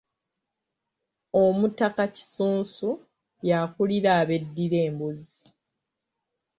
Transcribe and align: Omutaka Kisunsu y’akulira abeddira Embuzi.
Omutaka 1.43 2.03
Kisunsu 2.15 2.89
y’akulira 3.49 4.09
abeddira 4.21 4.77
Embuzi. 4.87 5.41